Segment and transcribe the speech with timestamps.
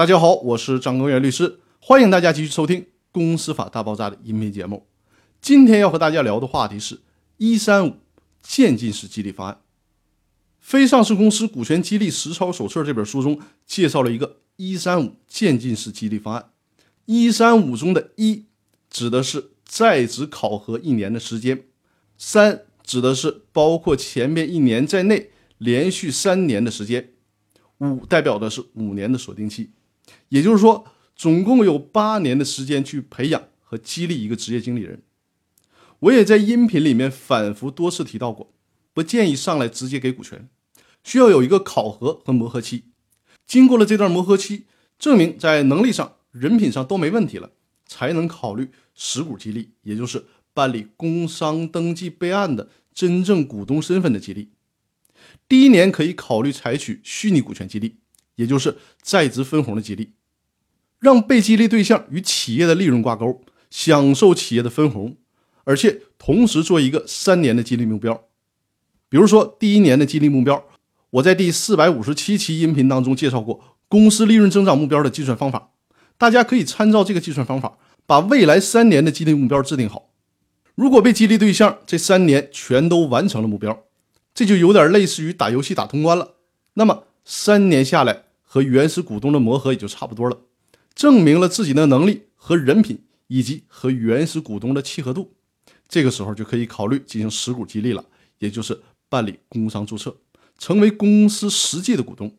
[0.00, 2.80] 大家好，我是张根源律师，欢迎大家继续收听
[3.12, 4.86] 《公司法大爆炸》的音频节目。
[5.42, 7.00] 今天要和大家聊的话题是
[7.36, 7.96] “一三五
[8.40, 9.56] 渐进式激励方案”。
[10.58, 16.48] 《非上市公司股权激励实操手册》这本书中介绍了一个“一三五渐进式激励方案”。
[17.04, 18.46] 一三五中的一
[18.88, 21.64] 指的是在职考核一年的时间，
[22.16, 25.28] 三指的是包括前面一年在内
[25.58, 27.10] 连续三年的时间，
[27.80, 29.72] 五代表的是五年的锁定期。
[30.30, 30.86] 也就是说，
[31.16, 35.02] 总共有八年的时间去培养和激励一个职业经理人。
[36.00, 38.52] 我也在音频里面反复多次提到过，
[38.94, 40.48] 不建议上来直接给股权，
[41.04, 42.84] 需要有一个考核和磨合期。
[43.46, 44.64] 经过了这段磨合期，
[44.98, 47.50] 证明在能力上、人品上都没问题了，
[47.84, 54.50] 才能考虑实股激励，也就是办理工商登记备案的真正股东身份的激励。
[55.46, 57.96] 第一年可以考虑采取虚拟股权激励。
[58.40, 60.14] 也就是在职分红的激励，
[60.98, 65.16] 让被激励对象与企业的利润挂钩，享受企业的分红，
[65.64, 68.24] 而且同时做一个三年的激励目标。
[69.10, 70.64] 比如说，第一年的激励目标，
[71.10, 75.72] 我在第四百五十七期音频当中介绍过公司利润增长目标的计算方法，
[76.16, 77.76] 大家可以参照这个计算方法，
[78.06, 80.08] 把未来三年的激励目标制定好。
[80.74, 83.84] 如果被激励对象这三年全都完成了目标，
[84.32, 86.36] 这就有点类似于打游戏打通关了。
[86.74, 90.36] 那么三年下来，和原始股东的磨合也就差不多了，
[90.92, 95.36] 证明了自己的能力和人品，以及和原始股东的契合度。
[95.86, 98.04] 这个时候就可以考虑进行实股激励了，
[98.38, 100.16] 也就是办理工商注册，
[100.58, 102.36] 成为公司实际的股东。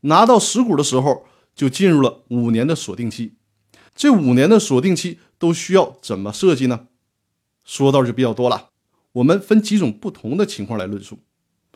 [0.00, 3.34] 拿到实股的时候，就进入了五年的锁定期。
[3.94, 6.88] 这五年的锁定期都需要怎么设计呢？
[7.62, 8.70] 说道就比较多了，
[9.12, 11.20] 我们分几种不同的情况来论述。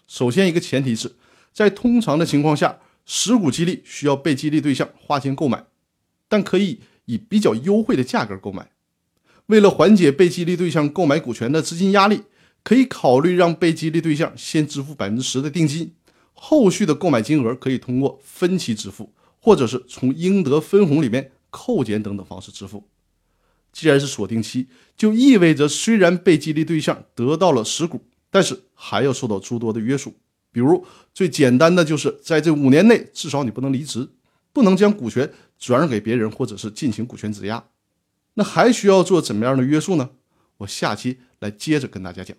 [0.09, 1.15] 首先，一个前提是
[1.53, 2.81] 在通常的情况下。
[3.07, 5.65] 实股激励需要被激励对象花钱购买，
[6.29, 8.73] 但可以以比较优惠的价格购买。
[9.47, 12.25] 为了缓解被激励对象购买股权的资金压力，
[12.65, 15.95] 可以考虑让被激励对象先支付百分之十的定金，
[16.33, 22.89] 后续的购买金额可以通过分期支付，或者是从应得分红里面扣减等等方式支付。
[23.73, 24.67] 既然是锁定期，
[24.97, 30.15] 就意味着虽然被激励对象得到了实股，但是还要受到诸多的约束。
[30.57, 34.09] 比如最简单的就是在这五年内，至少你不能离职，
[34.55, 37.63] 不能将股权转让给别人，或者是进行股权质押。
[38.33, 40.09] 那还需要做怎么样的约束呢？
[40.57, 42.35] 我下期来接着跟大家讲。